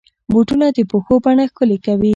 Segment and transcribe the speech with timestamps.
[0.31, 2.09] بوټونه د پښو بڼه ښکلي کوي.